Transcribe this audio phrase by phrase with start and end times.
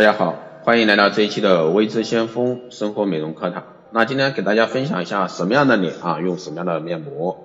[0.00, 0.34] 大家好，
[0.64, 3.64] 欢迎来到这一期的微知先锋生活美容课堂。
[3.92, 7.36] 那今天给大家分享一下什么样的脸啊，用什么样的面膜。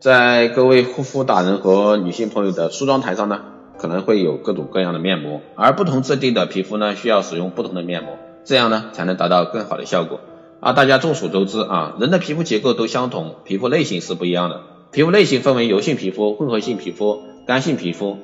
[0.00, 3.42] 在各位护肤达人和女性朋友的梳妆台上呢，
[3.76, 10.20] 可能会有各种各样的面膜，而不同质地的皮肤呢，需要使用不同的面膜，这样呢才能达到更好的效果。
[10.60, 14.62] 啊，大家众所周知啊，人的皮肤结构都相同，皮肤类型是不一样的。
[14.92, 18.16] 皮肤类型分为油性皮肤、混合性皮肤、干性皮肤。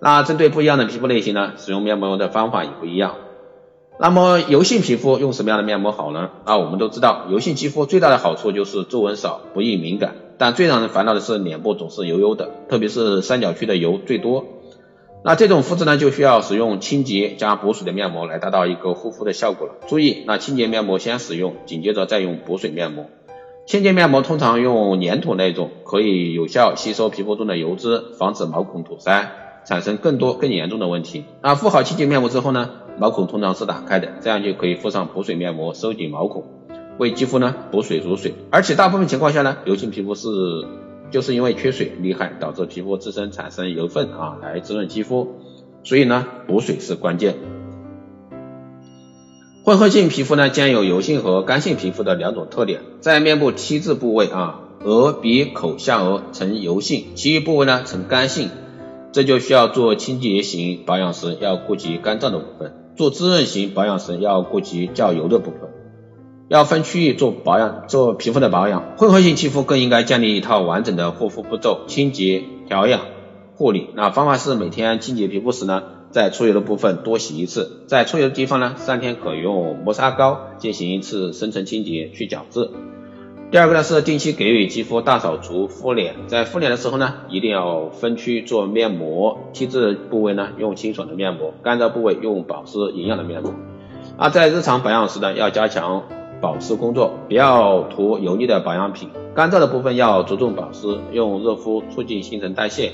[0.00, 3.14] 那针对不一样的皮肤类型呢，使用面膜的方法也不一样。
[4.00, 6.30] 那么油性皮肤用什么样的面膜好呢？
[6.44, 10.14] 啊，我们都知道油性肌肤最大的好处就是皱纹少，不易敏感。
[10.38, 14.44] 但最让人烦恼的是脸部总是油油的，特别是三角区的油最多。
[15.24, 19.74] 那这种肤质呢，就需要使用清洁加补水的面膜来达到一个护肤的效果了。
[19.88, 23.06] 注意，那清洁面膜先使用，紧接着再用补水面膜。
[23.66, 29.32] 清洁面膜通常用粘土那种，可以有效吸收皮肤中的油脂，防止毛孔堵塞，
[29.66, 31.24] 产生更多更严重的问题。
[31.42, 36.44] 那敷好清洁面膜之后呢，毛孔通常是打开的，这样就可以敷上补水面膜，收紧毛孔。
[36.98, 40.28] 为肌肤呢补水如水，而且大部分情况下呢，油性皮肤是
[41.12, 45.36] 就是因为缺水厉害，导致皮肤自身产生油分啊，来滋润肌肤，
[45.84, 47.36] 所以呢补水是关键。
[49.64, 58.50] 混合性皮肤呢兼有油性和干性皮肤的两种特点，在面部 T 字部位啊，额、鼻、口、下颚呈油性，其余部位呢呈干性，
[59.12, 65.70] 这就需要做清洁型保养时要顾及干燥的部分，做滋润型保养时要顾及较油的部分。
[66.48, 68.96] 要分区域做保养，做皮肤的保养。
[68.96, 73.02] 混合性肌肤更应该建立一套完整的护肤步骤，清洁、调养、
[73.54, 73.90] 护理。
[73.94, 82.68] 那方法是每天清洁皮肤时呢，在出油的部分多洗一次，在出油的地方呢，三天可用磨砂膏进行一次深层清洁去角质。
[83.50, 93.54] 第二个呢是定期给予肌肤大扫除敷脸，在敷脸的时候呢，一定要分区做面膜，T 字部位呢用清爽的面膜，干燥部位用保湿营养的面膜。
[94.18, 96.04] 啊在日常保养时呢，要加强。
[96.40, 102.92] 保湿工作不要涂油腻的保养品，干燥的部分要着重保湿，用热敷促进新陈代谢，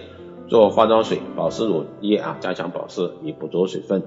[0.48, 4.02] 做化妆水、保湿乳液啊，加强保湿以捕捉水分。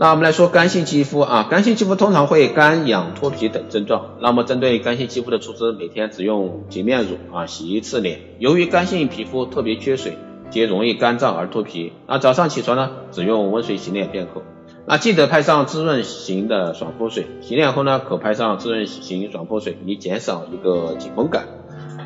[0.00, 4.12] 那我们来说干性肌肤啊，干性肌肤通常会干痒、脱皮等症状。
[4.22, 8.18] 那么针对干性肌肤的处置，每天只用洁面乳啊洗一次脸。
[8.38, 10.16] 由于干性皮肤特别缺水，
[10.48, 11.92] 皆容易干燥而脱皮。
[12.06, 14.40] 那早上起床呢，只用温水洗脸便可。
[14.86, 21.44] 那记得拍上滋润型的爽肤水，洗脸后呢可拍上滋润型爽肤水，以减少一个紧绷感，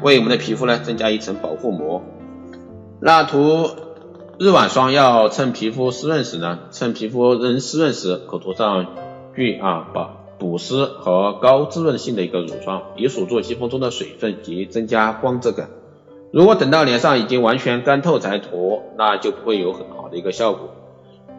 [0.03, 2.03] 为我们的皮肤呢增加一层保护膜。
[3.01, 3.71] 那涂
[4.37, 8.87] 日晚霜要趁皮肤湿润时呢，趁皮肤仍湿润时可涂上
[9.37, 15.69] 具啊保补湿和高滋润性的一个乳霜，以锁住肌肤中的水分及增加光泽感。
[16.33, 20.71] 如果等到脸上已经完全干透才涂，那就不会有很好的一个效果。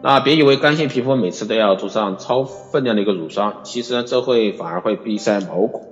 [0.02, 5.82] 那别以为干性皮肤每次都要涂上超分量的一个乳霜，其实这会反而会闭塞毛孔，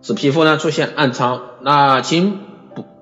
[0.00, 1.42] 使皮肤呢出现暗疮。
[1.60, 2.40] 那请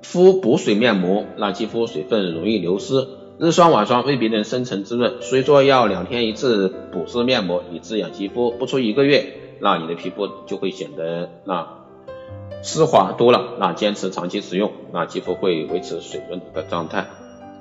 [0.06, 3.09] 敷补水面膜，让肌肤水分容易流失。
[3.41, 8.53] 日霜晚霜未必能深层滋润，所以说要两天一次补湿面膜以滋养肌肤。
[8.53, 9.27] 不出一个月，
[9.61, 11.67] 那你的皮肤就会显得那
[12.62, 13.56] 湿滑多了。
[13.59, 17.09] 那坚持长期使用，那肌肤会维持水润的状态。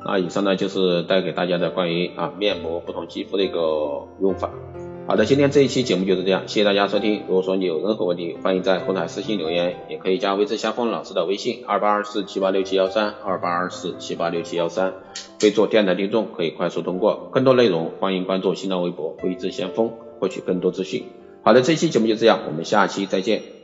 [0.06, 4.52] 那以上呢就是带给大家的关于啊面膜不同肌肤的一个用法。
[5.08, 7.22] 好的，今天这一期节目就是这样，谢谢大家收听。
[7.28, 14.96] 如果说你有任何问题，欢迎在后台私信留言，也可以加微之相锋老师的微信二八二四七八六七幺三二八二四七八六七幺三，
[15.40, 17.30] 备注电台听众可以快速通过。
[17.32, 21.04] 更多内容欢迎关注新浪微博微之先锋，获取更多资讯。
[21.44, 23.55] 好的，这期节目就这样，我们下期再见。